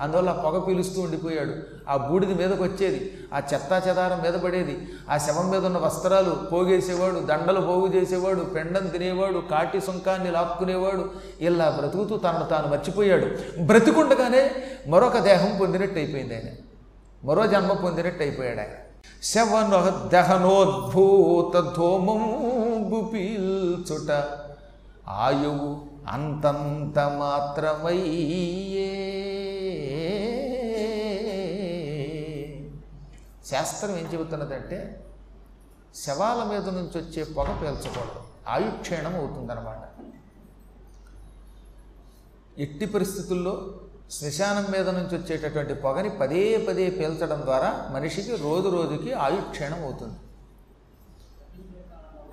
అందువల్ల 0.00 0.32
పొగ 0.32 0.58
పీలుస్తూ 0.58 1.00
ఉండిపోయాడు. 1.00 1.54
ఆ 1.88 1.96
బూడిద 1.96 2.28
మీదకి 2.28 2.62
వచ్చేది 2.62 3.18
ఆ 3.34 3.42
చెత్తా 3.54 3.82
చెదారం 3.88 4.22
మీద 4.22 4.32
పడేది 4.32 4.88
ఆ 5.10 5.18
శవం 5.18 5.50
మీద 5.50 5.66
ఉన్న 5.66 5.78
వస్త్రాలు 5.78 6.30
పోగేసేవాడు 6.30 7.20
దండలు 7.20 7.60
పోగు 7.60 7.86
చేసేవాడు 7.86 8.40
పెండం 8.40 8.86
తినేవాడు 8.86 9.38
కాటి 9.38 9.80
సుంకాన్ని 9.80 10.30
లాక్కునేవాడు 10.30 11.10
ఇలా 11.40 11.68
బ్రతుకుతూ 11.68 12.16
తనను 12.16 12.44
తాను 12.44 12.68
మర్చిపోయాడు. 12.68 13.26
బ్రతికుండగానే 13.62 14.50
మరొక 14.86 15.18
దేహం 15.18 15.56
పొందినట్టు 15.60 15.98
అయిపోయింది 15.98 16.34
ఆయన. 16.34 16.48
మరో 17.24 17.46
జన్మ 17.46 17.72
పొందినట్టు 17.72 18.22
అయిపోయాడు 18.22 18.58
ఆయన. 18.58 18.70
శవన 19.22 19.94
దహనోద్భూత 20.12 21.76
ధూమంబు 21.76 23.10
పీల్చుట 23.14 24.24
ఆయువు 25.08 25.76
అంతంత 26.08 26.98
మాత్రమయ్యే 26.98 29.15
శాస్త్రం 33.50 33.96
ఏం 33.96 34.06
చెబుతున్నదంటే 34.06 35.06
శవాల 35.94 36.44
మీద 36.44 36.68
నుంచి 36.68 36.96
వచ్చే 36.96 37.24
పొగ 37.24 37.44
పీల్చకూడదు. 37.44 38.20
ఆయుక్షీణం 38.48 39.16
అవుతుందన్నమాట. 39.16 39.82
ఎట్టి 42.60 42.86
పరిస్థితుల్లో 42.86 43.80
శ్మశానం 44.10 44.66
మీద 44.70 44.88
నుంచి 44.88 45.18
వచ్చేటటువంటి 45.18 45.74
పొగని 45.74 46.10
పదే 46.10 46.66
పదే 46.68 46.90
పీల్చడం 46.90 47.42
ద్వారా 47.42 47.90
మనిషికి 47.92 48.36
రోజు 48.36 48.68
రోజుకి 48.68 49.12
ఆయుక్షీణం 49.12 49.82
అవుతుంది. 49.82 50.18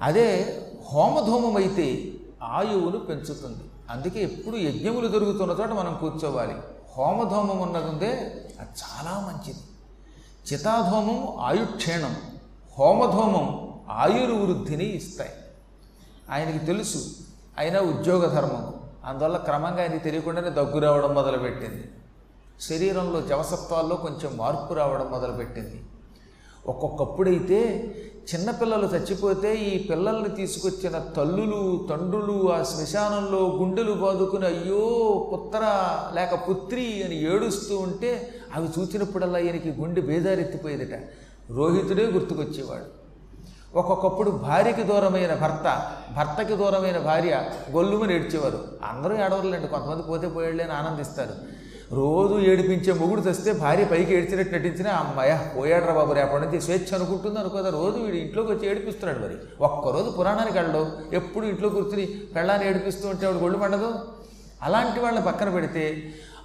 అదే 0.01 0.27
హోమధూమం 0.91 1.55
అయితే 1.57 2.13
ఆయువును 2.43 2.99
పెంచుతుంది. 2.99 3.63
అందుకే 3.89 4.23
ఎప్పుడు 4.23 4.55
యజ్ఞములు 4.55 5.07
జరుగుతున్న 5.07 5.51
చోట 5.51 5.69
మనం 5.69 5.97
కూర్చోవాలి. 5.97 6.55
హోమధూమం 6.97 7.59
ఉన్నది 7.59 7.85
ఉందే 7.85 8.11
అది 8.59 8.69
చాలా 8.83 9.13
మంచిది. 9.19 9.59
చితాధూమం 10.51 11.37
ఆయుక్షేణం 11.39 12.15
హోమధూమం 12.79 13.73
ఆయుర్వృద్ధిని 13.89 14.95
ఇస్తాయి. 14.95 15.31
ఆయనకి 16.31 16.65
తెలుసు 16.65 17.05
అయినా 17.57 17.79
ఉద్యోగ 17.79 18.33
ధర్మం. 18.33 18.73
అందువల్ల 19.05 19.37
క్రమంగా 19.37 19.81
ఆయనకి 19.81 19.99
తెలియకుండానే 19.99 20.49
దగ్గు 20.49 20.79
రావడం 20.79 21.13
మొదలుపెట్టింది. 21.13 21.91
శరీరంలో 22.61 23.21
జవసత్వాల్లో 23.21 23.95
కొంచెం 23.95 24.37
మార్పు 24.37 24.73
రావడం 24.73 25.11
మొదలుపెట్టింది. 25.11 25.85
ఒక్కొక్కప్పుడైతే 26.67 27.59
చిన్నపిల్లలు 28.23 28.87
చచ్చిపోతే 28.87 29.55
ఈ 29.55 29.87
పిల్లల్ని 29.87 30.29
తీసుకొచ్చిన 30.29 30.99
తల్లులు 30.99 31.87
తండ్రులు 31.89 32.53
ఆ 32.53 32.63
శ్మశానంలో 32.63 33.39
గుండెలు 33.39 33.91
బాదుకుని 33.91 34.45
అయ్యో 34.45 34.83
పుత్ర 35.33 35.59
లేక 36.15 36.49
పుత్రి 36.49 37.03
అని 37.03 37.35
ఏడుస్తూ 37.35 37.77
ఉంటే 37.77 38.29
అవి 38.55 38.69
చూసినప్పుడల్లా 38.79 39.39
ఈయనకి 39.39 39.69
గుండె 39.69 40.01
బేదారెత్తిపోయేదిట. 40.01 40.99
రోహితుడే 41.49 42.05
గుర్తుకొచ్చేవాడు. 42.05 43.03
ఒక్కొక్కప్పుడు 43.77 44.29
భార్యకి 44.29 44.83
దూరమైన 44.83 45.33
భర్త 45.33 45.91
భర్తకి 46.17 46.55
దూరమైన 46.55 46.97
భార్య 46.97 47.43
గొల్లుమని 47.71 48.15
ఏడ్చేవారు. 48.15 48.59
అందరూ 48.83 49.15
ఏడవరులేండి 49.15 49.67
కొంతమంది 49.67 50.03
పోతే 50.03 50.27
పోయాళ్ళని 50.27 50.71
ఆనందిస్తారు. 50.71 51.62
రోజు 51.95 52.35
ఏడిపించే 52.39 52.93
మొగుడు 52.93 53.21
తెస్తే 53.21 53.51
భార్య 53.53 53.85
పైకి 53.85 54.15
ఏడ్చినట్టు 54.15 54.53
నటించినా 54.55 54.91
అమ్మాయ 54.91 55.31
పోయాడరా 55.57 55.93
బాబు 55.93 56.13
రేపటి 56.13 56.45
నుంచి 56.45 56.61
స్వేచ్ఛ 56.61 56.89
అనుకుంటుంది 56.95 57.39
అనుకోదా 57.39 57.69
రోజు 57.69 57.97
వీడు 57.97 58.17
ఇంట్లోకి 58.17 58.51
వచ్చి 58.51 58.69
ఏడిపిస్తున్నాడు 58.69 59.19
మరి. 59.19 59.35
ఒక్కరోజు 59.63 60.09
పురాణానికి 60.09 60.57
వెళ్ళడు. 60.57 60.83
ఎప్పుడు 61.13 61.45
ఇంట్లో 61.45 61.69
కూర్చుని 61.69 62.05
పెళ్ళాన్ని 62.35 62.67
ఏడిపిస్తూ 62.67 63.09
ఉంటే 63.09 63.25
వాడు 63.27 63.37
గొళ్ళు 63.37 63.57
పండదు 63.57 63.89
అలాంటి 64.63 64.99
వాళ్ళని 64.99 65.25
పక్కన 65.25 65.49
పెడితే 65.49 65.83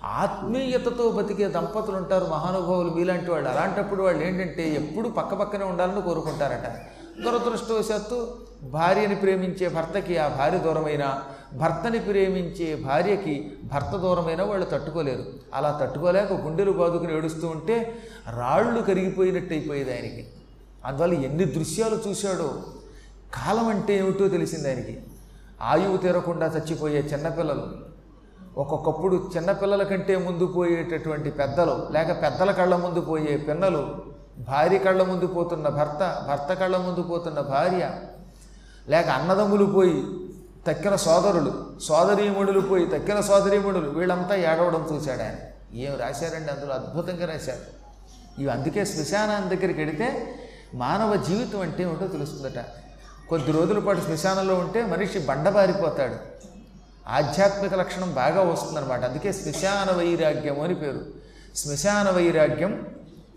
ఆత్మీయతతో 0.04 1.10
బతికే 1.10 1.48
దంపతులు 1.48 1.96
ఉంటారు 1.96 2.24
మహానుభావులు. 2.24 2.90
మీలాంటి 2.90 3.30
వాళ్ళు 3.30 3.48
అలాంటప్పుడు 3.48 4.02
వాళ్ళు 4.02 4.22
ఏంటంటే 4.24 4.74
ఎప్పుడు 4.74 5.08
పక్క 5.08 5.34
పక్కనే 5.34 5.64
ఉండాలని 5.64 6.02
కోరుకుంటారట. 6.02 6.68
దురదృష్టవశాత్తు 7.24 8.18
భార్యని 8.62 9.16
ప్రేమించే 9.16 9.68
భర్తకి 9.68 10.18
ఆ 10.18 10.28
భార్య 10.28 10.58
దూరమైన 10.58 11.04
భర్తని 11.52 11.98
ప్రేమించే 11.98 12.74
భార్యకి 12.74 13.52
భర్త 13.64 13.96
దూరమైన 13.96 14.42
వాళ్ళు 14.42 14.66
తట్టుకోలేరు. 14.66 15.24
అలా 15.54 15.78
తట్టుకోలేక 15.82 16.32
గుండెలు 16.32 16.70
బాదుకుని 16.70 17.12
ఏడుస్తూ 17.12 17.48
ఉంటే 17.48 17.76
రాళ్ళు 18.28 18.80
కరిగిపోయినట్టు 18.80 19.52
అయిపోయేది 19.52 19.92
ఆయనకి. 19.92 20.26
అందువల్ల 20.84 21.14
ఎన్ని 21.14 21.44
దృశ్యాలు 21.44 22.02
చూశాడో 22.08 22.62
కాలం 23.34 23.68
అంటే 23.68 23.98
ఏమిటో 23.98 24.28
తెలిసింది 24.28 24.68
ఆయనకి. 24.68 24.98
ఆయువు 25.62 25.96
తీరకుండా 25.96 26.46
చచ్చిపోయే 26.46 26.98
చిన్నపిల్లలు 26.98 27.88
ఒక్కొక్కప్పుడు 28.56 29.30
చిన్నపిల్లల 29.36 29.82
కంటే 29.82 30.16
ముందు 30.16 30.44
పోయేటటువంటి 30.44 31.30
పెద్దలు 31.30 31.88
లేక 31.90 32.22
పెద్దల 32.22 32.50
కళ్ళ 32.50 32.76
ముందు 32.76 33.00
పోయే 33.00 33.36
పిన్నలు 33.36 33.82
భార్య 34.38 34.78
కళ్ళ 34.78 35.02
ముందు 35.02 35.26
పోతున్న 35.26 35.68
భర్త 35.68 36.24
భర్త 36.28 36.52
కళ్ళ 36.52 36.76
ముందు 36.76 37.02
పోతున్న 37.02 37.40
భార్య 37.40 37.90
లేక 38.88 39.08
అన్నదమ్ములు 39.08 39.64
పోయి 39.64 40.27
తక్కిన 40.68 40.96
సోదరులు 40.96 41.80
సోదరీమణులు 41.82 42.60
పోయి 42.60 42.86
తక్కిన 42.86 43.20
సోదరీమణులు 43.20 43.90
వీళ్ళంతా 43.90 44.34
ఏడవడం 44.34 44.88
చూశాడు 44.92 45.22
ఆయన. 45.22 45.34
ఏం 45.74 45.98
రాశారండి 46.00 46.52
అందులో? 46.52 46.74
అద్భుతంగా 46.74 47.26
రాశారు. 47.26 47.78
ఇవి 48.40 48.52
అందుకే 48.52 48.84
శ్మశానం 48.84 49.50
దగ్గరికి 49.50 49.78
వెడితే 49.78 50.34
మానవ 50.74 51.16
జీవితం 51.16 51.60
అంటే 51.60 51.82
ఏమిటో 51.82 52.06
తెలుస్తుందట. 52.06 52.64
కొద్ది 53.28 53.52
రోజుల 53.52 53.78
పాటు 53.78 54.00
శ్మశానంలో 54.00 54.54
ఉంటే 54.54 54.86
మనిషి 54.86 55.18
బండబారిపోతాడు 55.18 56.14
ఆధ్యాత్మిక 57.08 57.74
లక్షణం 57.74 58.12
బాగా 58.12 58.40
వస్తుందన్నమాట. 58.42 59.04
అందుకే 59.04 59.32
శ్మశాన 59.32 59.96
వైరాగ్యం 59.96 60.60
అని 60.60 60.74
పేరు. 60.74 61.00
శ్మశాన 61.56 62.10
వైరాగ్యం 62.10 62.86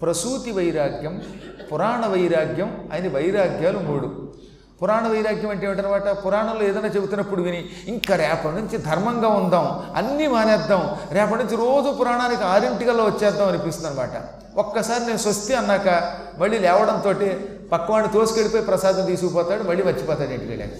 ప్రసూతి 0.01 0.51
వైరాగ్యం 0.51 1.23
పురాణ 1.71 2.05
వైరాగ్యం 2.05 2.89
అని 2.93 3.09
వైరాగ్యాలు 3.09 3.79
మూడు. 3.79 4.33
పురాణ 4.81 5.07
వైరాగ్యం 5.07 5.49
అంటే 5.49 5.65
ఏమిటనమాట? 5.67 6.07
పురాణంలో 6.23 6.63
ఏదైనా 6.63 6.87
చెబుతున్నప్పుడు 6.87 7.41
విని 7.41 7.59
ఇంకా 7.87 8.15
రేపటి 8.15 8.55
నుంచి 8.55 8.77
ధర్మంగా 8.81 9.27
ఉందాం 9.31 9.65
అన్నీ 9.95 10.27
మానేద్దాం 10.27 10.83
రేపటి 11.11 11.39
నుంచి 11.43 11.55
రోజు 11.55 11.89
పురాణానికి 11.99 12.43
ఆరింటికల్లా 12.43 13.03
వచ్చేద్దాం 13.03 13.47
అనిపిస్తుంది 13.47 13.89
అనమాట 13.89 14.15
ఒక్కసారి 14.57 15.03
నేను 15.05 15.17
స్వస్తి 15.17 15.53
అన్నాక 15.53 15.89
మళ్ళీ 16.37 16.59
లేవడంతో 16.59 17.11
పక్కవాడిని 17.71 18.13
తోసుకెళ్ళిపోయి 18.13 18.65
ప్రసాదం 18.65 19.05
తీసుకుపోతాడు 19.05 19.63
మళ్ళీ 19.63 19.83
మర్చిపోతాడు 19.83 20.33
ఇంటికి 20.33 20.51
వెళ్ళాక. 20.51 20.73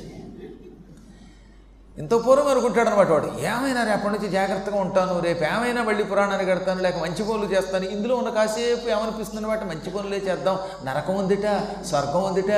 ఇంత 1.98 2.14
పూర్వం 2.26 2.48
అనుకుంటాడు 2.48 2.90
అనమాట 2.90 3.10
వాడు 3.10 3.30
ఏమైనా 3.46 3.84
రేపటి 3.84 4.14
నుంచి 4.14 4.28
జాగ్రత్తగా 4.30 4.78
ఉంటాను 4.78 5.20
రేపు 5.20 5.44
ఏమైనా 5.46 5.82
మళ్ళీ 5.84 6.04
పురాణాన్ని 6.04 6.46
కడతాను 6.46 6.82
లేక 6.82 6.98
మంచి 6.98 7.24
పనులు 7.24 7.48
చేస్తాను 7.54 7.88
ఇందులో 7.92 8.16
ఉన్న 8.16 8.30
కాసేపు 8.30 8.88
ఏమనిపిస్తుంది 8.90 9.42
అనమాట 9.44 9.64
మంచి 9.64 9.90
పనులే 9.90 10.20
చేద్దాం 10.28 10.58
నరకం 10.86 11.16
ఉందిట 11.16 11.48
స్వర్గం 11.86 12.24
ఉందిట 12.24 12.52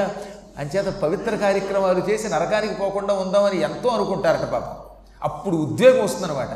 అంచేత 0.60 0.86
పవిత్ర 0.86 1.36
కార్యక్రమాలు 1.36 2.10
చేసి 2.10 2.30
నరకానికి 2.30 2.74
పోకుండా 2.74 3.14
ఉందామని 3.14 3.62
ఎంతో 3.62 3.90
అనుకుంటారట 3.90 4.46
పాపం. 4.46 4.76
అప్పుడు 5.24 5.56
ఉద్వేగం 5.56 6.04
వస్తుందన్నమాట. 6.04 6.50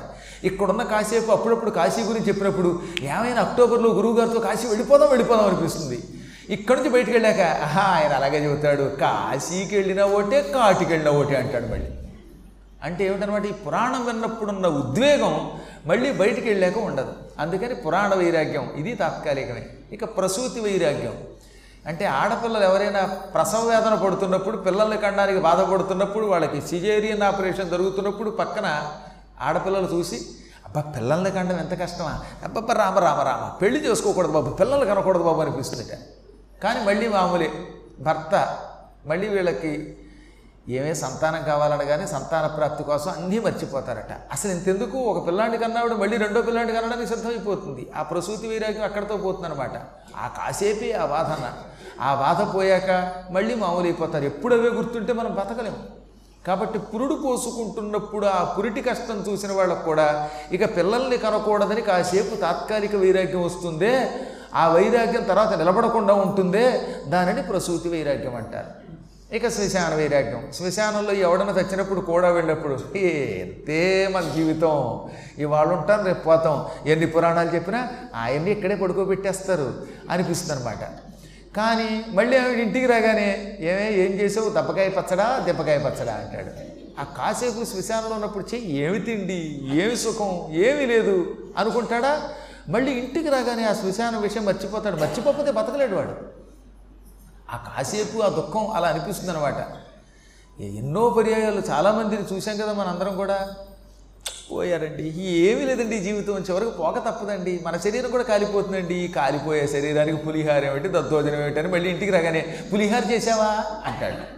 ఇక్కడున్న 0.44 0.84
కాసేపు 0.84 1.31
అప్పుడప్పుడు 1.31 1.69
కాశీ 1.69 2.02
గురించి 2.02 2.28
చెప్పినప్పుడు 2.28 2.81
ఏమైనా 3.02 3.41
అక్టోబర్లో 3.41 3.90
గురువుగారితో 3.90 4.40
కాశీ 4.40 4.68
వెళ్ళిపోదాం 4.68 5.09
వెళ్ళిపోదాం 5.09 5.46
అనిపిస్తుంది. 5.46 6.03
ఇక్కడి 6.50 6.80
నుంచి 6.80 6.91
బయటికి 6.91 7.12
వెళ్ళాక 7.12 7.40
ఆహా 7.40 7.81
ఆయన 7.81 8.13
అలాగే 8.13 8.50
చెబుతాడు. 8.50 8.81
కాశీకి 8.81 9.75
వెళ్ళినా 9.75 10.06
ఓటే 10.06 10.41
కాటికి 10.41 10.94
వెళ్ళినా 10.94 11.18
ఓటే 11.18 11.36
అంటాడు 11.36 11.66
మళ్ళీ. 11.66 11.88
అంటే 12.84 13.06
ఏమిటనమాట 13.06 13.46
ఈ 13.46 13.52
పురాణం 13.52 14.06
విన్నప్పుడున్న 14.06 14.68
ఉద్వేగం 14.68 15.52
మళ్ళీ 15.86 16.12
బయటికి 16.12 16.50
వెళ్ళాక 16.50 16.78
ఉండదు. 16.78 17.13
అందుకని 17.40 17.75
పురాణ 17.75 18.16
వైరాగ్యం 18.16 18.72
ఇది 18.75 18.96
తాత్కాలికమే. 18.96 19.66
ఇక 19.91 20.18
ప్రసూతి 20.18 20.59
వైరాగ్యం. 20.59 21.13
అంటే 21.88 22.06
ఆడపిల్లలు 22.06 22.64
ఎవరైనా 22.64 23.02
ప్రసవ 23.34 23.62
వేదన 23.70 23.96
పడుతున్నప్పుడు 23.96 24.58
పిల్లల్ని 24.58 24.98
కనడానికి 24.98 25.40
బాధపడుతున్నప్పుడు 25.40 26.25
వాళ్ళకి 26.25 26.62
సిజేరియన్ 26.62 27.24
ఆపరేషన్ 27.24 27.70
జరుగుతున్నప్పుడు 27.70 28.30
పక్కన 28.30 28.68
ఆడపిల్లలు 29.42 29.96
చూసి 29.96 30.18
అబ్బా 30.66 30.81
పిల్లల్ని 30.95 31.31
కండం 31.31 31.60
ఎంత 31.60 31.81
కష్టమా? 31.81 32.13
అబ్బబ్బా 32.44 32.74
రామ 32.74 33.00
రామ 33.00 33.19
రామ. 33.22 33.57
పెళ్ళి 33.62 33.80
చేసుకోకూడదు 33.86 34.31
బాబు 34.31 34.50
పిల్లలు 34.50 34.86
కనకూడదు 34.86 35.24
బాబు 35.24 35.42
అనిపిస్తుందిట. 35.42 35.94
కానీ 36.63 36.80
మళ్ళీ 36.86 37.07
మామూలే 37.07 37.50
భర్త 38.00 38.33
మళ్ళీ 39.06 39.28
వీళ్ళకి 39.28 39.72
ఏమే 40.69 40.94
సంతానం 40.94 41.44
కావాలనగానే 41.44 42.08
సంతాన 42.08 42.48
ప్రాప్తి 42.48 42.84
కోసం 42.84 43.12
అన్నీ 43.12 43.40
మర్చిపోతారట. 43.40 44.14
అసలు 44.31 44.52
ఇంతెందుకు? 44.52 44.98
ఒక 44.98 45.28
పిల్లాడిని 45.28 45.58
కన్నాడు 45.58 45.96
మళ్ళీ 45.96 46.18
రెండో 46.18 46.42
పిల్లాడిని 46.42 46.74
కన్నాడానికి 46.74 47.10
సిద్ధమైపోతుంది. 47.10 47.92
ఆ 47.96 48.04
ప్రసూతి 48.04 48.48
వైరాగ్యం 48.48 48.84
అక్కడితో 48.84 49.18
పోతుందన్నమాట. 49.18 49.72
ఆ 50.18 50.28
కాసేపే 50.28 50.92
ఆ 50.92 51.06
బాధన 51.06 51.54
ఆ 52.02 52.16
బాధ 52.16 52.56
పోయాక 52.56 53.14
మళ్ళీ 53.31 53.56
మామూలు 53.56 53.84
అయిపోతారు. 53.84 54.24
ఎప్పుడు 54.24 54.56
అవే 54.56 54.69
గుర్తుంటే 54.69 55.14
మనం 55.14 55.36
బతకలేము. 55.36 55.78
కాబట్టి 56.48 56.80
పురుడు 56.80 57.14
పోసుకుంటున్నప్పుడు 57.14 58.25
ఆ 58.25 58.44
పురిటి 58.44 58.81
కష్టం 58.81 59.25
చూసిన 59.30 59.52
వాళ్ళకు 59.52 59.86
కూడా 59.86 60.30
ఇక 60.52 60.78
పిల్లల్ని 60.78 61.18
కనకూడదని 61.18 61.81
కాసేపు 61.81 62.36
తాత్కాలిక 62.36 62.96
వైరాగ్యం 62.96 63.44
వస్తుందే. 63.44 64.10
ఆ 64.56 64.68
వైరాగ్యం 64.68 65.24
తర్వాత 65.24 65.54
నిలబడకుండా 65.54 66.14
ఉంటుందే. 66.14 66.88
దానిని 67.08 67.42
ప్రసూతి 67.42 67.90
వైరాగ్యం 67.90 68.36
అంటారు. 68.36 68.87
ఇక 69.33 69.47
శ్మశాన 69.47 69.95
వైరాగ్యం. 69.95 70.51
శ్మశానంలో 70.53 71.13
ఎవడన్నా 71.13 71.53
తెచ్చినప్పుడు 71.53 72.00
కూడా 72.00 72.29
వెళ్ళినప్పుడు 72.29 72.97
ఎంతే 72.97 74.07
మన 74.07 74.31
జీవితం. 74.35 75.01
ఇవాళ 75.38 75.68
ఉంటాం 75.68 76.06
రేపు 76.06 76.19
పోతాం. 76.19 76.65
ఎన్ని 76.85 77.06
పురాణాలు 77.06 77.56
చెప్పినా 77.56 77.88
ఆయన్ని 78.15 78.51
ఇక్కడే 78.51 78.75
పడుకోబెట్టేస్తారు 78.75 79.88
అనిపిస్తుంది 80.09 80.53
అనమాట 80.53 80.83
కానీ 81.57 82.06
మళ్ళీ 82.07 82.38
ఇంటికి 82.38 82.85
రాగానే 82.85 83.57
ఏమే 83.59 83.91
ఏం 83.91 84.12
చేసావు? 84.12 84.50
దెబ్బకాయ 84.50 84.89
పచ్చడా 84.89 85.44
దెబ్బకాయ 85.45 85.77
పచ్చడా 85.77 86.13
అంటాడు. 86.13 86.51
ఆ 87.00 87.03
కాసేపు 87.03 87.65
శ్మశానంలో 87.65 88.15
ఉన్నప్పుడు 88.15 88.56
చెయ్యి 88.56 88.77
ఏమి 88.77 89.00
తిండి 89.00 89.69
ఏమి 89.73 89.95
సుఖం 89.95 90.53
ఏమీ 90.53 90.85
లేదు 90.85 91.35
అనుకుంటాడా? 91.57 92.21
మళ్ళీ 92.69 92.91
ఇంటికి 92.91 93.30
రాగానే 93.30 93.63
ఆ 93.63 93.73
శ్మశానం 93.73 94.21
విషయం 94.21 94.45
మర్చిపోతాడు. 94.45 94.95
మర్చిపోకపోతే 94.95 95.51
బతకలేడు 95.51 95.95
వాడు. 95.95 96.46
ఆ 97.51 97.57
కాసేపు 97.57 98.19
ఆ 98.19 98.29
దుఃఖం 98.29 98.67
అలా 98.67 98.88
అనిపిస్తుంది 98.88 99.31
అనమాట 99.31 99.88
ఎన్నో 100.61 101.09
పర్యాయాలు 101.09 101.61
చాలామందిని 101.69 102.35
చూసాం 102.35 102.57
కదా 102.57 102.73
మనందరం 102.73 103.15
కూడా. 103.15 103.49
పోయారండి 104.51 105.21
ఏమీ 105.23 105.65
లేదండి 105.65 105.99
జీవితం. 105.99 106.39
చివరికి 106.39 106.71
పోక 106.71 106.97
తప్పదండి. 106.97 107.59
మన 107.65 107.77
శరీరం 107.77 108.11
కూడా 108.11 108.23
కాలిపోతుందండి. 108.23 109.07
కాలిపోయే 109.07 109.67
శరీరానికి 109.67 110.17
పులిహార 110.17 110.65
ఏమిటి 110.65 110.88
దద్దోజనం 110.88 111.41
ఏమిటని 111.41 111.67
మళ్ళీ 111.67 111.89
ఇంటికి 111.89 112.11
రాగానే 112.11 112.59
పులిహార 112.73 113.11
చేసావా 113.11 113.79
అంటాడు. 113.85 114.38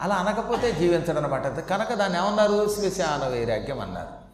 అలా 0.00 0.14
అనకపోతే 0.14 0.72
జీవించడం 0.72 1.24
అనమాట 1.24 1.46
కనుక 1.46 1.92
దాన్ని 1.92 2.18
ఏమన్నారు? 2.18 2.74
శ్మశాన 2.74 3.28
వైరాగ్యం 3.28 3.80
అన్నారు. 3.80 4.24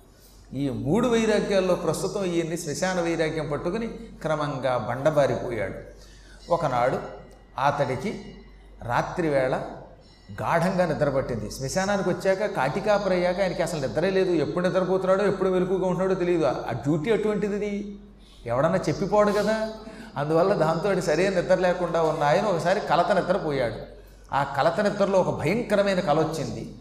ఈ 0.57 0.69
మూడు 0.69 1.09
వైరాగ్యాల్లో 1.09 1.75
ప్రస్తుతం 1.75 2.25
ఈయన్ని 2.25 2.59
శ్మశాన 2.59 3.01
వైరాగ్యం 3.01 3.51
పట్టుకుని 3.51 3.87
క్రమంగా 4.23 4.77
బండబారిపోయాడు. 4.79 5.75
ఒకనాడు 6.53 7.20
అతడికి 7.59 8.35
రాత్రివేళ 8.83 9.61
గాఢంగా 10.43 10.87
నిద్రపట్టింది. 10.87 11.51
శ్మశానానికి 11.51 12.09
వచ్చాక 12.09 12.57
కాటికాపురయ్యాక 12.57 13.41
ఆయనకి 13.41 13.63
అసలు 13.63 13.81
నిద్రే 13.81 14.11
లేదు. 14.11 14.31
ఎప్పుడు 14.31 14.69
నిద్రపోతున్నాడో 14.69 15.25
ఎప్పుడు 15.25 15.49
వెలుగుగా 15.49 15.87
ఉంటున్నాడో 15.87 16.15
తెలియదు. 16.15 16.45
ఆ 16.45 16.73
డ్యూటీ 16.73 17.11
అటువంటిది 17.11 17.99
ఎవడన్నా 18.47 18.79
చెప్పిపోడు 18.79 19.31
కదా. 19.31 19.71
అందువల్ల 20.17 20.55
దాంతో 20.55 21.01
సరైన 21.01 21.31
నిద్ర 21.31 21.55
లేకుండా 21.55 22.03
ఉన్న 22.03 22.25
ఆయన 22.25 22.45
ఒకసారి 22.45 22.81
కలత 22.81 23.13
నిద్రపోయాడు 23.13 23.75
ఆ 24.35 24.55
కలత 24.57 24.81
నిద్రలో 24.81 25.21
ఒక 25.21 25.41
భయంకరమైన 25.41 26.01
కల 26.01 26.19
వచ్చింది. 26.19 26.75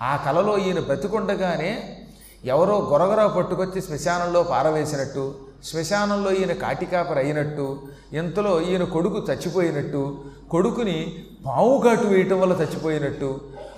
ఆ 0.00 0.16
కలలో 0.16 0.58
ఈయన 0.58 0.80
బ్రతికుండగానే 0.80 1.98
ఎవరో 2.44 2.78
గొరగొర 2.78 3.26
పట్టుకొచ్చి 3.26 3.82
శ్మశానంలో 3.82 4.42
పారవేసినట్టు 4.42 5.34
శ్మశానంలో 5.68 6.30
ఈయన 6.32 6.52
కాటికాపర 6.62 7.18
అయినట్టు 7.18 7.66
ఇంతలో 8.12 8.52
ఈయన 8.60 8.84
కొడుకు 8.92 9.18
చచ్చిపోయినట్టు 9.28 10.02
కొడుకుని 10.48 10.98
పావు 11.46 11.72
కాటు 11.80 12.06
వేయటం 12.06 12.38
వల్ల 12.40 12.54
చచ్చిపోయినట్టు 12.60 13.30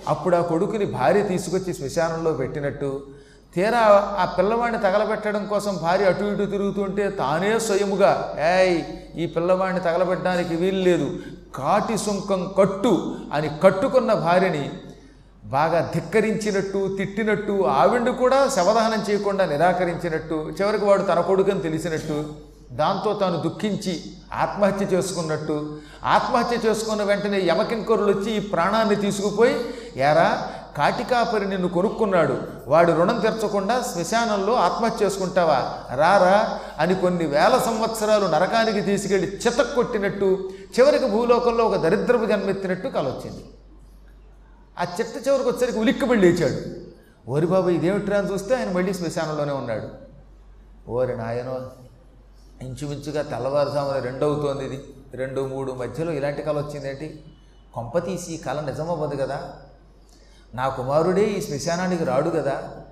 అప్పుడు 0.07 0.35
ఆ 0.35 0.41
కొడుకుని 0.49 0.85
భార్య 0.91 1.21
తీసుకొచ్చి 1.23 1.71
శ్మశానంలో 1.73 2.31
పెట్టినట్టు 2.33 2.91
తీరా 3.55 3.81
ఆ 4.19 4.25
పిల్లవాడిని 4.37 4.79
తగలబెట్టడం 4.79 5.43
కోసం 5.45 5.73
భార్య 5.81 6.09
అటు 6.09 6.25
ఇటు 6.25 6.45
తిరుగుతుంటే 6.45 7.05
తానే 7.19 7.51
స్వయముగా 7.59 8.11
ఏయ్ 8.49 8.77
ఈ 9.17 9.27
పిల్లవాడిని 9.27 9.81
తగలబెట్టడానికి 9.81 10.55
వీలు 10.55 10.81
లేదు 10.81 11.07
కాటి 11.55 11.95
సుంకం 11.97 12.41
కట్టు 12.57 12.93
అని 13.33 13.49
కట్టుకున్న 13.63 14.13
భార్యని 14.19 14.63
బాగా 15.49 15.79
ధిక్కరించినట్టు 15.93 16.95
తిట్టినట్టు 16.97 17.53
ఆవిడ్ని 17.75 18.11
కూడా 18.11 18.49
శవదహనం 18.49 19.01
చేయకుండా 19.09 19.45
నిరాకరించినట్టు 19.45 20.49
చివరికి 20.49 20.85
వాడు 20.85 21.03
తన 21.03 21.19
కొడుకుని 21.21 21.59
తెలిసినట్టు 21.59 22.17
దాంతో 22.71 23.13
తాను 23.13 23.37
దుఃఖించి 23.37 23.93
ఆత్మహత్య 24.33 24.85
చేసుకున్నట్టు 24.85 25.55
ఆత్మహత్య 26.05 26.57
చేసుకున్న 26.65 27.03
వెంటనే 27.03 27.39
యమకింకరులు 27.47 28.11
వచ్చి 28.11 28.31
ఈ 28.31 28.39
ప్రాణాన్ని 28.39 28.95
తీసుకుపోయి 28.95 29.55
ఎరా 29.99 30.29
కాటికాపరి 30.77 31.45
నిన్ను 31.45 31.67
కొనుక్కున్నాడు 31.67 32.35
వాడు 32.67 32.91
రుణం 32.91 33.19
తీర్చకుండా 33.19 33.81
శ్మశానంలో 33.81 34.53
ఆత్మహత్య 34.53 35.05
చేసుకుంటావా? 35.05 35.57
రారా 35.95 36.35
అని 36.79 36.95
కొన్ని 36.95 37.25
వేల 37.25 37.57
సంవత్సరాలు 37.57 38.25
నరకానికి 38.25 38.81
తీసుకెళ్ళి 38.81 39.27
చితక్కొట్టినట్టు 39.27 40.29
చివరికి 40.79 41.05
భూలోకంలో 41.05 41.65
ఒక 41.65 41.75
దరిద్రపు 41.75 42.25
జన్మెత్తినట్టు 42.25 42.87
కలొచ్చింది. 42.87 43.41
ఆ 44.81 44.85
చెట్ట 44.99 45.27
చివరికి 45.27 45.49
వచ్చేసరికి 45.49 45.79
ఉలిక్కిపడి 45.79 46.21
లేచాడు. 46.21 46.79
ఓరి 47.31 47.47
బాబు 47.47 47.69
ఇదేమిట్రా 47.69 48.17
అని 48.17 48.31
చూస్తే 48.31 48.55
ఆయన 48.55 48.71
మళ్ళీ 48.71 48.93
శ్మశానంలోనే 48.93 49.51
ఉన్నాడు. 49.51 49.87
ఓరి 50.91 51.17
నాయనో 51.17 51.71
ఇంచుమించుగా 52.61 53.21
తెల్లవారుజామున 53.21 53.99
రెండు 53.99 54.25
అవుతోంది 54.25 54.65
ఇది. 54.65 54.83
రెండు 55.13 55.47
మూడు 55.47 55.71
మధ్యలో 55.71 56.11
ఇలాంటి 56.11 56.41
కళ 56.41 56.57
వచ్చిందేంటి? 56.61 57.23
కొంప 57.73 58.05
తీసి 58.05 58.31
ఈ 58.31 58.37
కళ 58.37 58.61
నిజమవ్వదు 58.61 59.15
కదా? 59.15 59.53
నా 60.53 60.69
కుమారుడే 60.69 61.23
ఈ 61.23 61.41
శ్మశానానికి 61.41 62.03
రాడు 62.03 62.29
కదా? 62.29 62.83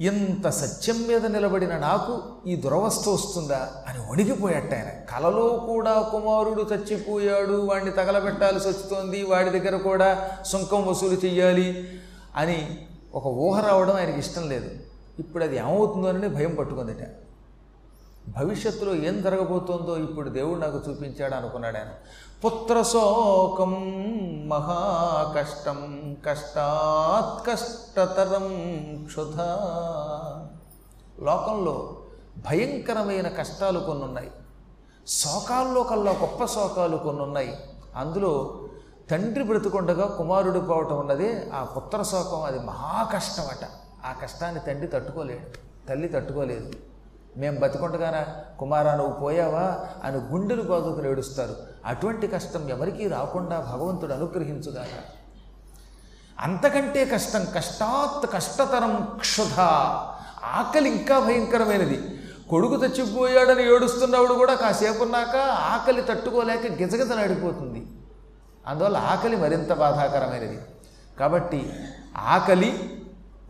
ఇంత 0.00 0.48
సత్యం 0.48 1.04
మీద 1.08 1.26
నిలబడిన 1.26 1.78
నాకు 1.78 2.22
ఈ 2.46 2.56
దురవస్థ 2.56 3.08
వస్తుందా 3.08 3.68
అని 3.88 3.98
వణిగిపోయాట 4.10 4.74
ఆయన. 4.74 5.16
కలలో 5.16 5.64
కూడా 5.66 6.02
కుమారుడు 6.02 6.62
చచ్చిపోయాడు 6.62 7.66
వాడిని 7.66 7.90
తగలబెట్టాల్సి 7.90 8.68
వస్తుంది 8.68 9.22
వాడి 9.22 9.50
దగ్గర 9.50 9.76
కూడా 9.76 10.30
సుంకం 10.46 10.86
వసూలు 10.86 11.14
చెయ్యాలి 11.14 12.00
అని 12.36 12.78
ఒక 13.14 13.26
ఊహ 13.26 13.60
రావడం 13.60 13.96
ఆయనకి 13.96 14.18
ఇష్టం 14.18 14.48
లేదు. 14.48 14.70
ఇప్పుడు 15.18 15.44
అది 15.44 15.56
ఏమవుతుందో 15.56 16.08
అని 16.08 16.28
భయం 16.28 16.54
పట్టుకుందిట. 16.54 17.23
భవిష్యత్తులో 18.28 18.94
ఏం 18.94 19.22
జరగబోతోందో 19.22 19.96
ఇప్పుడు 19.96 20.30
దేవుడు 20.30 20.58
నాకు 20.58 20.90
చూపించాడు 20.90 21.34
అనుకున్నాడు 21.34 21.76
ఆయన. 21.76 21.88
పుత్ర 22.44 22.82
శోకం 22.82 23.72
మహాకష్టం 24.48 25.80
కష్టాత్ 26.26 27.46
కష్టతరం 27.46 28.46
క్షుధ. 29.06 29.40
లోకంలో 31.22 31.96
భయంకరమైన 32.38 33.28
కష్టాలు 33.28 33.80
కొన్ని 33.80 34.04
ఉన్నాయి 34.04 34.30
శోకాల్లో 35.06 35.82
కల్లా 35.82 36.12
గొప్ప 36.12 36.44
శోకాలు 36.44 36.96
కొన్ని 36.96 37.22
ఉన్నాయి 37.22 37.56
అందులో 37.96 38.60
తండ్రి 39.10 39.44
బ్రతుకుండగా 39.44 40.06
కుమారుడు 40.06 40.58
పోవటం 40.58 40.98
ఉన్నది 40.98 41.50
ఆ 41.50 41.64
పుత్ర 41.64 42.02
శోకం 42.02 42.42
అది 42.42 42.58
మహా 42.58 43.02
కష్టమట 43.02 43.64
ఆ 44.06 44.12
కష్టాన్ని 44.22 44.60
తండ్రి 44.60 44.86
తట్టుకోలేడు 44.86 45.46
తల్లి 45.88 46.08
తట్టుకోలేదు. 46.08 46.93
మేము 47.36 47.60
బతికొండగానా? 47.60 48.26
కుమారా 48.58 48.94
నువ్వు 48.94 49.12
పోయావా? 49.12 49.78
అని 50.04 50.16
గుండెలు 50.16 50.62
బాదుకుని 50.62 51.10
ఏడుస్తారు. 51.10 51.56
అటువంటి 51.86 52.26
కష్టం 52.26 52.68
ఎవరికీ 52.68 53.08
రాకుండా 53.08 53.60
భగవంతుడు 53.60 54.12
అనుగ్రహించుగాక. 54.12 55.24
అంతకంటే 56.40 57.04
కష్టం 57.04 57.44
కష్టాత్ 57.44 58.32
కష్టతరం 58.32 59.08
క్షుధ. 59.18 59.60
ఆకలి 60.44 60.90
ఇంకా 60.90 61.18
భయంకరమైనది. 61.18 62.20
కొడుకు 62.50 62.76
తెచ్చిపోయాడని 62.76 63.74
ఏడుస్తున్నప్పుడు 63.74 64.34
కూడా 64.34 64.54
కాసేపున్నాక 64.54 65.36
ఆకలి 65.46 66.02
తట్టుకోలేక 66.02 66.72
గిజగిజలాడిపోతుంది. 66.72 67.86
అందువల్ల 68.66 68.96
ఆకలి 68.96 69.36
మరింత 69.36 69.72
బాధాకరమైనది. 69.72 70.60
కాబట్టి 71.20 71.72
ఆకలి 72.16 73.02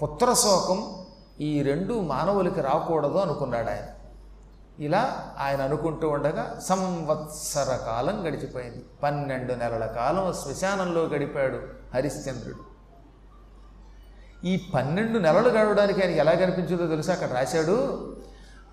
పుత్రశోకం 0.02 1.03
ఈ 1.40 1.62
రెండు 1.62 2.00
మానవులకి 2.00 2.60
రాకూడదు 2.60 3.18
అనుకున్నాడు 3.18 3.70
ఆయన. 3.70 3.84
ఇలా 4.84 5.30
ఆయన 5.38 5.62
అనుకుంటూ 5.62 6.08
ఉండగా 6.08 6.60
సంవత్సర 6.64 7.78
కాలం 7.86 8.28
గడిచిపోయింది. 8.28 8.84
పన్నెండు 9.02 9.52
నెలల 9.52 9.86
కాలం 9.86 10.32
శ్మశానంలో 10.32 11.04
గడిపాడు 11.04 11.58
హరిశ్చంద్రుడు. 11.94 12.74
ఈ 14.46 14.62
పన్నెండు 14.74 15.18
నెలలు 15.18 15.48
గడవడానికి 15.48 16.02
ఆయనకి 16.02 16.18
ఎలా 16.18 16.32
కనిపించిందో 16.32 16.86
తెలుసా? 16.86 17.12
అక్కడ 17.12 17.32
రాశాడు 17.32 18.08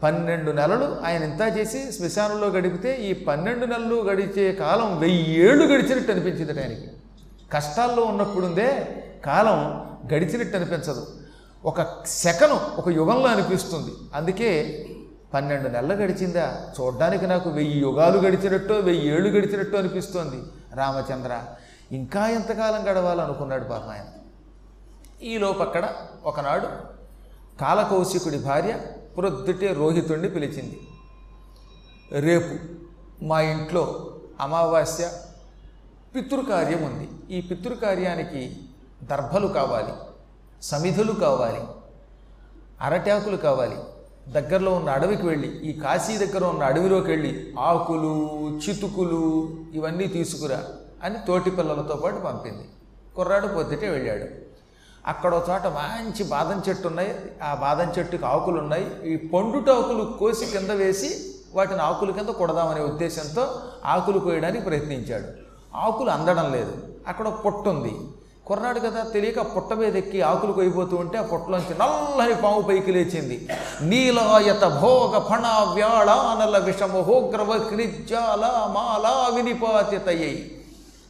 పన్నెండు 0.03 0.51
నెలలు 0.51 0.97
ఆయన 1.05 1.23
ఇంత 1.23 1.57
చేసి 1.57 1.91
శ్మశానంలో 1.91 2.47
గడిపితే 2.47 2.93
ఈ 2.93 3.13
పన్నెండు 3.13 3.65
నెలలు 3.65 3.95
గడిచే 3.95 4.51
కాలం 4.51 4.99
వెయ్యి 4.99 5.39
ఏళ్ళు 5.39 5.65
గడిచినట్టు 5.65 6.11
అనిపించింది 6.11 6.61
ఆయనకి. 6.61 6.91
కష్టాల్లో 7.53 8.03
ఉన్నప్పుడుందే 8.03 8.95
కాలం 9.25 9.87
గడిచినట్టు 10.13 10.57
అనిపించదు. 10.57 11.07
ఒక 11.65 12.05
సెకను 12.05 12.71
ఒక 12.77 12.89
యుగంలో 12.89 13.27
అనిపిస్తుంది. 13.27 13.91
అందుకే 14.13 14.85
పన్నెండు 15.33 15.69
నెలలు 15.69 15.93
గడిచిందా? 15.93 16.73
చూడ్డానికి 16.79 17.27
నాకు 17.27 17.49
వెయ్యి 17.49 17.79
యుగాలు 17.79 18.17
గడిచినట్టు 18.17 18.73
వెయ్యి 18.73 19.07
ఏళ్ళు 19.07 19.29
గడిచినట్టు 19.29 19.77
అనిపిస్తోంది. 19.77 20.43
రామచంద్ర 20.75 21.43
ఇంకా 21.91 22.27
ఎంతకాలం 22.27 22.91
గడవాలనుకున్నాడు 22.91 23.63
పాప 23.63 23.89
ఆయన 23.89 24.05
ఈలోపు 25.23 25.61
అక్కడ 25.61 25.93
ఒకనాడు 26.23 26.67
కాలకౌశికుడి 27.59 28.37
భార్య 28.37 28.79
ప్రొద్దుటే 29.17 29.73
రోహితుణ్ణి 29.73 30.29
పిలిచింది. 30.29 30.79
రేపు 32.21 32.55
మా 33.23 33.41
ఇంట్లో 33.41 34.13
అమావాస్య 34.39 35.11
పితృకార్యం 36.15 36.83
ఉంది 36.83 37.37
ఈ 37.37 37.41
పితృకార్యానికి 37.41 38.57
దర్భలు 39.03 39.47
కావాలి. 39.47 40.10
సమిధులు 40.61 41.11
కావాలి 41.11 41.61
అరటాకులు 42.81 43.37
కావాలి. 43.37 43.77
దగ్గరలో 44.27 44.71
ఉన్న 44.71 44.89
అడవికి 44.89 45.25
వెళ్ళి 45.25 45.47
ఈ 45.47 45.79
కాశీ 45.79 46.17
దగ్గర 46.17 46.45
ఉన్న 46.45 46.63
అడవిలోకి 46.63 47.11
వెళ్ళి 47.11 47.53
ఆకులు 47.59 48.39
చితుకులు 48.69 49.49
ఇవన్నీ 49.73 50.07
తీసుకురా 50.07 50.63
అని 51.03 51.15
తోటి 51.27 51.51
పిల్లలతో 51.51 51.95
పాటు 51.95 52.15
పంపింది. 52.15 52.69
కుర్రాడు 53.15 53.47
పొద్దుటే 53.47 53.89
వెళ్ళాడు. 53.89 54.25
అక్కడ 55.07 55.41
చోట 55.49 55.67
మంచి 55.67 56.23
బాదం 56.23 56.63
చెట్టు 56.69 56.87
ఉన్నాయి. 56.87 57.15
ఆ 57.43 57.53
బాదం 57.53 57.93
చెట్టుకి 57.99 58.25
ఆకులు 58.25 58.59
ఉన్నాయి. 58.59 59.13
ఈ 59.13 59.15
పండుటాకులు 59.15 60.15
కోసి 60.19 60.45
కింద 60.45 60.69
వేసి 60.69 61.35
వాటిని 61.53 61.81
ఆకుల 61.81 62.11
కింద 62.11 62.29
కొడదామనే 62.29 62.81
ఉద్దేశంతో 62.81 63.61
ఆకులు 63.85 64.19
కోయడానికి 64.19 64.65
ప్రయత్నించాడు. 64.65 65.27
ఆకులు 65.77 66.09
అందడం 66.09 66.51
లేదు. 66.51 66.77
అక్కడ 67.07 67.27
ఒక 67.27 67.67
ఉంది. 67.67 67.95
కుర్రాడు 68.45 68.79
కదా 68.79 69.03
తెలియక 69.13 69.55
పుట్ట 69.55 69.74
మీద 69.74 69.95
ఎక్కి 69.95 70.21
ఆకులు 70.21 70.51
కొయ్యిపోతూ 70.51 70.98
ఉంటే 70.98 71.17
ఆ 71.17 71.21
పుట్టలోంచి 71.21 71.77
నల్లని 71.79 72.36
పాము 72.36 72.62
పైకి 72.62 72.91
లేచింది. 72.91 73.50
నీలాయత 73.81 74.62
భోగ 74.62 75.19
ఫణ 75.19 75.43
వ్యాళానల 75.74 76.57
విషమహోగ్రవ 76.57 77.57
క్రిజ్జాల 77.57 78.41
మాలా 78.74 79.36
వినిపాతితయ్యి. 79.36 80.57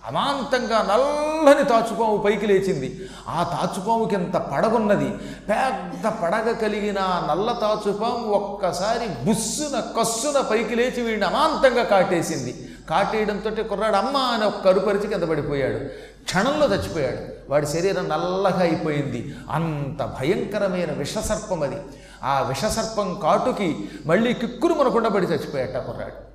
అమాంతంగా 0.08 0.78
నల్లని 0.78 1.64
తాచుపాము 1.64 2.18
పైకి 2.18 2.48
లేచింది. 2.48 3.10
ఆ 3.28 3.44
తాచుపాముకి 3.44 4.16
ఎంత 4.16 4.34
పడగున్నది. 4.34 5.10
పెద్ద 5.50 6.08
పడగ 6.08 6.52
కలిగిన 6.52 7.00
నల్ల 7.30 7.52
తాచుపాము 7.52 8.32
ఒక్కసారి 8.32 9.26
బుస్సున 9.26 9.80
కస్సున 10.00 10.42
పైకి 10.42 10.76
లేచి 10.76 11.02
వీడిని 11.02 11.26
అమాంతంగా 11.26 11.84
కాటేసింది. 11.84 12.68
కాటేయడంతో 12.90 13.64
కుర్రాడు 13.64 13.96
అమ్మ 13.96 14.18
అని 14.18 14.46
ఒక్క 14.46 14.66
కరుపరిచి 14.66 15.08
కింద 15.08 15.24
పడిపోయాడు. 15.24 16.11
క్షణంలో 16.24 16.76
చచ్చిపోయాడు. 16.76 17.52
వాడి 17.52 17.68
శరీరం 17.68 18.10
నల్లగా 18.10 18.60
అయిపోయింది. 18.60 19.36
అంత 19.52 20.16
భయంకరమైన 20.20 20.92
విషసర్పం 20.92 21.64
అది. 21.64 21.78
ఆ 22.24 22.42
విషసర్పం 22.42 23.20
కాటుకి 23.24 23.90
మళ్ళీ 24.06 24.34
కిక్కురు 24.34 24.74
మనకుండా 24.74 25.10
పడి 25.10 25.26
చచ్చిపోయాట 25.26 25.86
కుర్రాడు. 25.86 26.32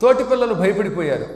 తోటి 0.00 0.24
పిల్లలు 0.24 0.54
భయపడిపోయారు. 0.54 1.26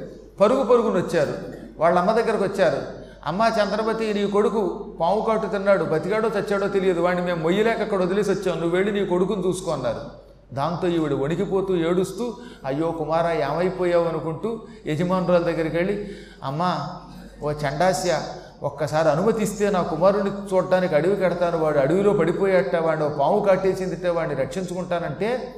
పరుగు 0.40 0.62
పరుగును 0.62 0.96
వచ్చారు. 0.96 1.34
వాళ్ళ 1.78 1.98
అమ్మ 1.98 2.12
దగ్గరకు 2.12 2.44
వచ్చారు. 2.44 2.82
అమ్మ 3.26 3.50
చంద్రపతి 3.62 4.14
నీ 4.14 4.26
కొడుకు 4.26 4.94
పాము 5.00 5.20
కాటు 5.20 5.46
తిన్నాడు. 5.46 5.84
బతికాడో 5.84 6.28
చచ్చాడో 6.28 6.68
తెలియదు. 6.68 7.00
వాడిని 7.00 7.26
మేము 7.26 7.42
మొయ్యలేక 7.42 7.80
అక్కడ 7.80 7.98
వదిలేసి 7.98 8.30
వచ్చాం. 8.30 8.60
నువ్వు 8.60 8.76
వెళ్ళి 8.76 9.00
నీ 9.00 9.06
కొడుకుని 9.06 9.46
చూసుకో 9.46 9.70
అన్నారు. 9.70 10.26
దాంతో 10.54 10.88
ఈవిడ 10.88 11.12
వణికిపోతూ 11.12 11.76
ఏడుస్తూ 11.76 12.36
అయ్యో 12.64 12.90
కుమారా 12.90 13.32
ఏమైపోయావు? 13.32 14.04
అనుకుంటూ 14.04 14.66
యజమానురాల 14.86 15.42
దగ్గరికి 15.42 15.76
వెళ్ళి 15.76 16.16
అమ్మా 16.44 17.00
ఓ 17.42 17.52
చండాస్య 17.52 18.20
ఒక్కసారి 18.62 19.08
అనుమతిస్తే 19.08 19.70
నా 19.70 19.82
కుమారుని 19.82 20.30
చూడటానికి 20.30 20.94
అడవి 20.94 21.16
కడతాను. 21.16 21.58
వాడు 21.58 21.78
అడవిలో 21.78 22.12
పడిపోయేట 22.12 22.76
వాడు 22.76 23.16
పాము 23.18 23.44
కాటేసిందితే 23.44 24.08
వాడిని 24.08 24.34
రక్షించుకుంటానంటే 24.34 25.54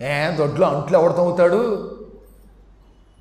ఏ 0.00 0.36
దొడ్లో 0.36 0.66
అంట్లు 0.66 0.98
ఎవడతవుతాడు 0.98 1.90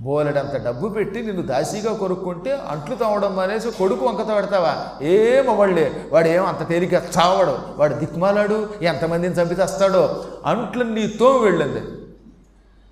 బోలెడంత 0.01 0.65
డబ్బు 0.65 0.89
పెట్టి 0.89 1.21
నిన్ను 1.21 1.41
దాసీగా 1.41 1.93
కొనుక్కుంటే 1.93 2.57
అంట్లు 2.69 2.95
తవ్వడం 2.95 3.35
మానేసి 3.35 3.71
కొడుకు 3.71 4.05
వంకత 4.05 4.35
పెడతావా 4.35 4.77
ఏం 5.01 5.50
అవ్వలే 5.50 6.05
వాడు 6.12 6.27
ఏం 6.27 6.45
అంత 6.45 6.69
తేలిక 6.69 6.93
చావడు. 6.93 7.57
వాడు 7.77 7.93
దిక్మాలాడు 7.93 8.69
ఎంతమందిని 8.81 9.33
చంపితేస్తాడో 9.33 10.24
అంట్లు 10.45 10.83
అంట్లన్నీ 10.83 11.07
తోమి 11.07 11.39
వెళ్ళింది. 11.39 11.81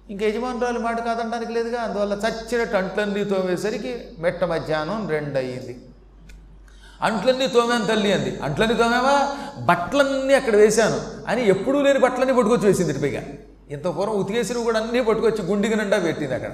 ఇంక 0.09 0.23
యజమానురాలు 0.23 0.79
మాట 0.79 1.05
కాదనడానికి 1.05 1.51
లేదుగా 1.51 1.81
అందువల్ల 1.81 2.13
చచ్చినట్టు 2.13 2.77
అంట్లన్నీ 2.77 3.23
తోమేసరికి 3.23 4.01
మెట్ట 4.19 4.43
మధ్యాహ్నం 4.43 5.09
రెండు 5.09 5.37
అయ్యింది 5.37 5.79
అంట్లన్నీ 7.01 7.47
తోమాను 7.47 7.85
తల్లి 7.85 8.13
అంది. 8.13 8.39
అంట్లన్నీ 8.39 8.75
తోమేవా? 8.75 9.37
బట్టలన్నీ 9.65 10.33
అక్కడ 10.33 10.55
వేశాను. 10.55 11.01
అని 11.27 11.47
ఎప్పుడూ 11.49 11.81
లేని 11.81 11.99
బట్టలన్నీ 11.99 12.33
పట్టుకొచ్చి 12.33 12.67
వేసింది 12.67 12.99
పైగా 12.99 13.23
ఇంత 13.69 13.85
పూర్వం 13.85 14.15
ఉతికేసినవి 14.15 14.63
కూడా 14.63 14.79
అన్నీ 14.79 15.01
పట్టుకొచ్చి 15.01 15.41
గుండిగ 15.41 15.75
నిండా 15.75 15.99
పెట్టింది 15.99 16.35
అక్కడ. 16.35 16.51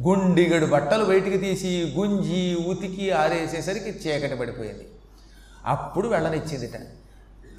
గుండిగడు 0.00 0.66
బట్టలు 0.66 1.04
బయటికి 1.04 1.38
తీసి 1.38 1.94
గుంజి 1.98 2.54
ఉతికి 2.68 3.10
ఆరేసేసరికి 3.10 3.90
చీకటి 3.90 4.34
పడిపోయింది. 4.34 4.88
అప్పుడు 5.66 6.08
వెళ్ళనిచ్చిందిట. 6.08 6.80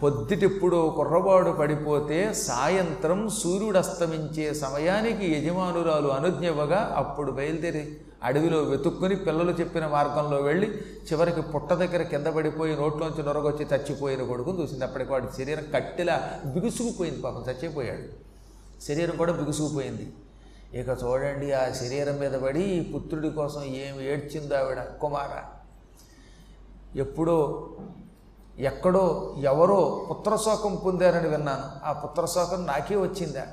పొద్దుటిప్పుడు 0.03 0.93
కుర్రవాడు 0.95 1.51
పడిపోతే 1.51 2.33
సాయంత్రం 2.33 3.29
సూర్యుడు 3.29 3.77
అస్తమించే 3.77 4.53
సమయానికి 4.53 5.25
యజమానురాలు 5.33 6.07
అనుజ్ఞవగా 6.07 6.93
అప్పుడు 6.95 7.31
బయలుదేరి 7.31 7.97
అడవిలో 8.23 8.59
వెతుక్కుని 8.61 9.15
పిల్లలు 9.15 9.51
చెప్పిన 9.51 9.87
మార్గంలో 9.87 10.37
వెళ్ళి 10.37 10.67
చివరికి 11.11 11.41
పుట్ట 11.41 11.73
దగ్గర 11.73 12.01
కింద 12.01 12.27
పడిపోయి 12.27 12.75
నోట్లోంచి 12.75 13.23
నొరగొచ్చి 13.23 13.65
చచ్చిపోయిన 13.65 14.23
కొడుకుని 14.23 14.61
చూసింది. 14.61 14.83
అప్పటికి 14.83 15.11
వాడి 15.11 15.27
శరీరం 15.37 15.63
కట్టెలా 15.75 16.39
బిగుసుకుపోయింది 16.45 17.21
పాపం 17.21 17.45
చచ్చిపోయాడు. 17.51 18.05
శరీరం 18.83 19.15
కూడా 19.15 19.33
బిగుసుకుపోయింది. 19.33 20.07
ఇక 20.73 20.89
చూడండి 21.03 21.51
ఆ 21.51 21.69
శరీరం 21.69 22.17
మీద 22.19 22.31
పడి 22.31 22.61
ఈ 22.61 22.93
పుత్రుడి 22.93 23.29
కోసం 23.29 23.63
ఏమి 23.63 24.05
ఏడ్చిందో 24.11 24.55
ఆవిడ 24.55 24.77
కుమార? 25.01 25.33
ఎప్పుడో 26.99 27.69
ఎక్కడో 28.59 29.35
ఎవరో 29.39 30.07
పుత్రశోకం 30.09 30.75
పొందారని 30.75 31.27
విన్నాను. 31.27 31.85
ఆ 31.85 31.91
పుత్రశోకం 31.91 32.65
నాకే 32.65 32.95
వచ్చిందా? 32.95 33.45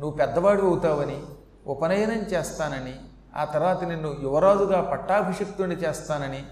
నువ్వు 0.00 0.16
పెద్దవాడు 0.16 0.62
అవుతావని 0.62 1.22
ఉపనయనం 1.66 2.18
చేస్తానని 2.18 2.94
ఆ 3.36 3.44
తర్వాత 3.44 3.84
నిన్ను 3.84 4.16
యువరాజుగా 4.22 4.80
పట్టాభిషిక్తుని 4.80 5.74
చేస్తానని 5.74 6.44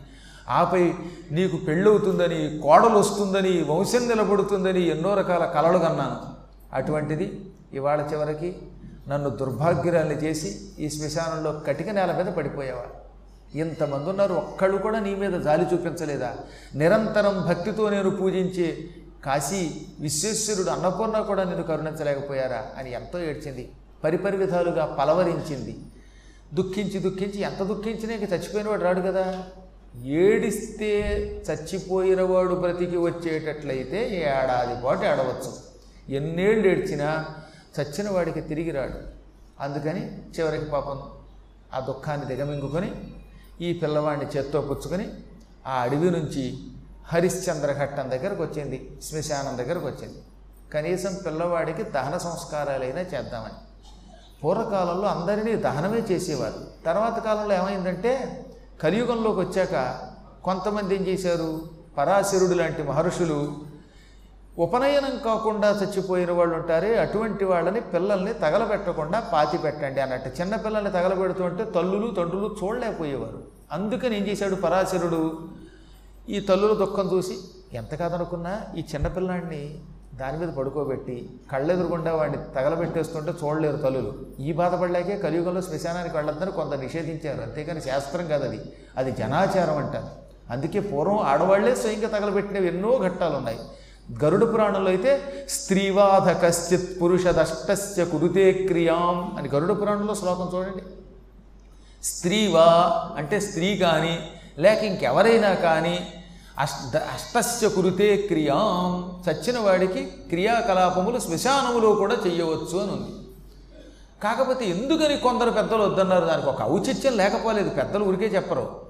ఆపై 0.49 0.95
నీకు 1.33 1.57
పెళ్ళవుతుందని 1.57 2.59
కోడలు 2.59 2.99
వస్తుందని 2.99 3.63
వంశం 3.63 4.09
నిలబడుతుందని 4.09 4.83
ఎన్నో 4.83 5.15
రకాల 5.15 5.45
కలలు 5.45 5.79
కన్నాను. 5.79 6.17
అటువంటిది 6.73 7.53
ఇవాళ 7.73 8.01
చివరికి 8.01 8.57
నన్ను 9.09 9.31
దుర్భాగ్యురాల్ని 9.31 10.15
చేసి 10.15 10.73
ఈ 10.79 10.89
శ్మశానంలో 10.89 11.53
కటిక 11.53 11.91
నేల 11.91 12.13
మీద 12.13 12.27
పడిపోయేవాడు. 12.27 13.04
ఇంతమంది 13.55 14.11
ఉన్నారు 14.11 14.35
ఒక్కళ్ళు 14.35 14.79
కూడా 14.79 14.99
నీ 14.99 15.15
మీద 15.15 15.41
జాలి 15.41 15.65
చూపించలేదా? 15.73 16.37
నిరంతరం 16.75 17.45
భక్తితో 17.49 17.91
నేను 17.91 18.11
పూజించే 18.11 18.85
కాశీ 19.25 19.71
విశ్వేశ్వరుడు 20.01 20.71
అన్నపూర్ణ 20.71 21.21
కూడా 21.21 21.45
నేను 21.45 21.63
కరుణించలేకపోయారా? 21.63 22.67
అని 22.79 22.93
ఎంతో 22.93 23.21
ఏడ్చింది. 23.21 23.73
పరిపరి 24.05 24.37
విధాలుగా 24.37 24.87
పలవరించింది. 24.87 25.77
దుఃఖించి 26.55 26.99
దుఃఖించి 26.99 27.41
ఎంత 27.41 27.63
దుఃఖించినా 27.63 28.15
ఇంక 28.15 28.33
చచ్చిపోయినవాడు 28.33 28.83
రాడు 28.83 29.01
కదా? 29.01 29.45
ఏడిస్తే 30.05 31.01
చచ్చిపోయినవాడు 31.51 32.55
బ్రతికి 32.55 32.97
వచ్చేటట్లయితే 32.97 34.17
ఏడాది 34.17 34.87
పాటు 34.87 35.05
ఏడవచ్చు. 35.05 35.53
ఎన్నేళ్ళు 36.15 36.69
ఏడ్చినా 36.69 37.27
చచ్చిన 37.81 38.11
వాడికి 38.11 38.41
తిరిగి 38.41 38.71
రాడు. 38.71 38.99
అందుకని 39.61 40.19
చివరికి 40.19 40.65
పాపం 40.65 41.03
ఆ 41.75 41.81
దుఃఖాన్ని 41.81 42.27
దిగమింగుకొని 42.27 42.93
ఈ 43.61 43.73
పిల్లవాడిని 43.73 44.27
చేత్తో 44.27 44.61
పుచ్చుకొని 44.61 45.11
ఆ 45.67 45.81
అడవి 45.81 46.11
నుంచి 46.11 46.59
హరిశ్చంద్ర 47.09 47.73
ఘట్టం 47.73 48.11
దగ్గరకు 48.11 48.43
వచ్చింది 48.43 48.99
శ్మశానం 49.03 49.59
దగ్గరకు 49.59 49.87
వచ్చింది. 49.87 50.23
కనీసం 50.73 51.17
పిల్లవాడికి 51.27 51.83
దహన 51.83 52.19
సంస్కారాలైనా 52.19 53.01
చేద్దామని. 53.01 53.53
పూర్వకాలంలో 54.45 55.07
అందరినీ 55.09 55.57
దహనమే 55.57 55.99
చేసేవారు. 55.99 56.85
తర్వాత 56.87 57.19
కాలంలో 57.19 57.55
ఏమైందంటే 57.55 58.45
కలియుగంలోకి 58.83 59.41
వచ్చాక 59.41 59.99
కొంతమంది 60.45 60.95
ఏం 60.95 61.03
చేశారు? 61.03 61.61
పరాశరుడు 61.99 62.55
లాంటి 62.55 62.83
మహర్షులు 62.83 63.57
ఉపనయనం 64.59 65.21
కాకుండా 65.25 65.71
చచ్చిపోయిన 65.71 66.33
వాళ్ళు 66.33 66.57
ఉంటారే 66.57 66.99
అటువంటి 66.99 67.45
వాళ్ళని 67.45 67.81
పిల్లల్ని 67.81 68.35
తగలబెట్టకుండా 68.35 69.21
పాతి 69.21 69.59
పెట్టండి 69.59 70.01
అన్నట్టు. 70.01 70.41
చిన్న 70.41 70.57
పిల్లల్ని 70.57 70.91
తగలబెడుతుంటే 70.91 71.65
తల్లులు 71.65 72.11
తండ్రులు 72.11 72.57
చూడలేకపోయేవారు. 72.63 73.43
అందుకని 73.73 74.17
ఏం 74.17 74.27
చేశాడు 74.27 74.55
పరాశరుడు? 74.55 75.49
ఈ 76.29 76.41
తల్లుల 76.41 76.75
దుఃఖం 76.75 77.11
చూసి 77.13 77.37
ఎంత 77.73 77.95
కాదనుకున్నా 77.95 78.61
ఈ 78.77 78.85
చిన్నపిల్లాడిని 78.95 79.81
దాని 80.15 80.39
మీద 80.39 80.49
పడుకోబెట్టి 80.49 81.31
కళ్ళెదురుగుండా 81.53 82.15
వాడిని 82.15 82.39
తగలబెట్టేస్తుంటే 82.55 83.33
చూడలేరు 83.45 83.77
తల్లులు. 83.77 84.13
ఈ 84.41 84.53
బాధపడలేకే 84.53 85.19
కలియుగంలో 85.19 85.61
శ్మశానానికి 85.61 86.17
వెళ్ళొద్దని 86.17 86.53
కొంత 86.53 86.73
నిషేధించారు. 86.75 87.43
అంతేకాని 87.43 87.81
శాస్త్రం 87.81 88.29
కాదు 88.29 88.45
అది. 88.45 88.61
అది 88.97 89.11
జనాచారం 89.13 89.87
అంటారు. 89.87 90.09
అందుకే 90.53 90.81
పూర్వం 90.81 91.19
ఆడవాళ్ళే 91.19 91.75
స్వయంగా 91.75 92.09
తగలబెట్టినవి 92.09 92.67
ఎన్నో 92.67 92.99
ఘట్టాలు 93.03 93.37
ఉన్నాయి 93.37 93.59
గరుడ 94.25 94.55
పురాణంలో 94.55 94.89
అయితే 94.89 95.47
స్త్రీవాధ 95.49 96.47
కశ్చిత్ 96.47 97.03
పురుషదష్టస్య 97.03 98.05
కురుతే 98.05 98.53
క్రియాం 98.53 99.35
అని 99.39 99.49
గరుడ 99.49 99.81
పురాణంలో 99.81 100.15
శ్లోకం 100.15 100.59
చూడండి. 100.59 100.83
స్త్రీవా 102.05 102.65
అంటే 103.17 103.41
స్త్రీ 103.41 103.77
కానీ 103.77 104.19
లేక 104.59 104.79
ఇంకెవరైనా 104.79 105.55
కానీ 105.55 106.09
అష్ట 106.59 106.97
అష్టస్య 106.97 107.69
కురుతే 107.69 108.17
క్రియాం. 108.17 109.23
చచ్చిన 109.31 109.59
వాడికి 109.59 110.05
క్రియాకలాపములు 110.05 111.19
శ్మశానములో 111.19 111.95
కూడా 111.95 112.17
చెయ్యవచ్చు 112.27 112.79
అని 112.79 112.93
ఉంది. 112.93 113.11
కాకపోతే 114.23 114.65
ఎందుకని 114.65 115.17
కొందరు 115.17 115.51
పెద్దలు 115.51 115.83
వద్దన్నారు? 115.83 116.25
దానికి 116.25 116.49
ఒక 116.49 116.63
ఔచిత్యం 116.63 117.17
లేకపోలేదు 117.17 117.69
పెద్దలు 117.69 118.05
ఊరికే 118.05 118.27
చెప్పరు. 118.27 118.84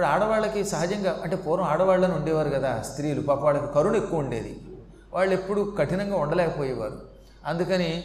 ఇప్పుడు 0.00 0.12
ఆడవాళ్ళకి 0.12 0.64
సహజంగా 0.64 1.20
అంటే 1.24 1.36
పూర్వం 1.36 1.66
ఆడవాళ్ళని 1.70 2.14
ఉండేవారు 2.14 2.48
కదా 2.48 2.82
స్త్రీలు 2.82 3.22
పాప 3.22 3.40
వాళ్ళకి 3.44 3.66
కరుణ 3.74 3.96
ఎక్కువ 3.96 4.18
ఉండేది. 4.18 4.52
వాళ్ళు 5.14 5.32
ఎప్పుడు 5.34 5.74
కఠినంగా 5.78 6.16
ఉండలేకపోయేవారు. 6.16 6.96
అందుకని 7.46 8.04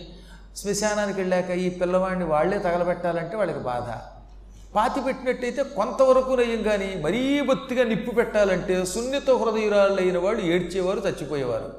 శ్మశానానికి 0.56 1.18
వెళ్ళాక 1.22 1.50
ఈ 1.50 1.70
పిల్లవాడిని 1.70 2.26
వాళ్ళే 2.26 2.58
తగలబెట్టాలంటే 2.58 3.38
వాళ్ళకి 3.38 3.60
బాధ. 3.60 3.88
పాతి 4.76 5.02
పెట్టినట్టయితే 5.02 5.64
కొంతవరకు 5.64 6.34
నయం 6.34 6.64
కానీ 6.64 6.90
మరీ 7.06 7.42
బొత్తిగా 7.42 7.84
నిప్పు 7.84 8.12
పెట్టాలంటే 8.12 8.86
సున్నిత 8.86 9.30
హృదయురాలైన 9.44 10.18
వాళ్ళు 10.18 10.42
ఏడ్చేవారు 10.42 11.00
చచ్చిపోయేవారు. 11.00 11.70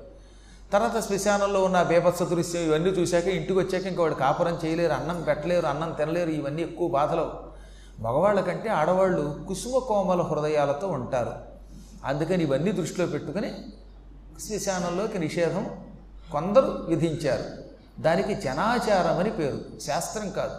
తర్వాత 0.72 1.04
శ్మశానంలో 1.06 1.62
ఉన్న 1.64 1.82
బేభత్స 1.82 2.22
దృశ్యం 2.22 2.62
ఇవన్నీ 2.62 2.90
చూశాక 2.90 3.26
ఇంటికి 3.26 3.58
వచ్చాక 3.58 3.86
ఇంకా 3.86 4.02
వాడు 4.02 4.14
కాపురం 4.14 4.56
చేయలేరు 4.64 4.92
అన్నం 4.92 5.20
పెట్టలేరు 5.22 5.66
అన్నం 5.66 5.92
తినలేరు 5.92 6.30
ఇవన్నీ 6.30 6.62
ఎక్కువ 6.62 6.88
బాధలు. 6.88 7.45
మగవాళ్ళ 8.00 8.40
కంటే 8.40 8.68
ఆడవాళ్ళు 8.68 9.40
కుసుమ 9.48 9.78
కోమల 9.78 10.22
హృదయాలతో 10.22 10.88
ఉంటారు. 10.88 11.32
అందుకని 12.04 12.44
ఇవన్నీ 12.44 12.72
దృష్టిలో 12.72 13.06
పెట్టుకుని 13.06 13.52
శ్మశానంలోకి 14.40 15.18
నిషేధం 15.18 15.70
కొందరు 16.32 16.84
విధించారు. 16.88 17.44
దానికి 18.02 18.34
జనాచారం 18.34 19.18
అని 19.18 19.30
పేరు. 19.30 19.80
శాస్త్రం 19.80 20.30
కాదు. 20.30 20.54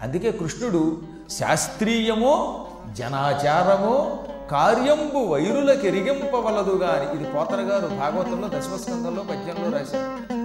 అందుకే 0.00 0.32
కృష్ణుడు 0.32 1.02
శాస్త్రీయమో 1.30 2.66
జనాచారమో 2.92 4.18
కార్యంబు 4.50 5.18
వైరులకెరిగింపవలదుగా 5.18 6.88
అని 6.88 7.20
ఇది 7.20 7.32
పోతన 7.32 7.60
గారు 7.60 7.86
భాగవతంలో 7.86 8.48
దశమస్కంధంలో 8.48 9.22
పద్యంలో 9.22 9.78
రాశారు. 9.78 10.43